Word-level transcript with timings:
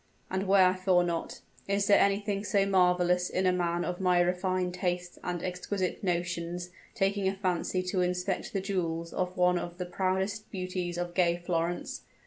And 0.31 0.47
wherefore 0.47 1.03
not? 1.03 1.41
Is 1.67 1.85
there 1.85 1.99
anything 1.99 2.43
so 2.43 2.65
marvelous 2.65 3.29
in 3.29 3.45
a 3.45 3.51
man 3.53 3.85
of 3.85 4.01
my 4.01 4.19
refined 4.19 4.73
tastes 4.73 5.19
and 5.23 5.43
exquisite 5.43 6.03
notions 6.03 6.71
taking 6.95 7.27
a 7.27 7.35
fancy 7.35 7.83
to 7.83 8.01
inspect 8.01 8.51
the 8.51 8.61
jewels 8.61 9.13
of 9.13 9.37
one 9.37 9.59
of 9.59 9.77
the 9.77 9.85
proudest 9.85 10.49
beauties 10.49 10.97
of 10.97 11.13
gay 11.13 11.37
Florence? 11.37 12.01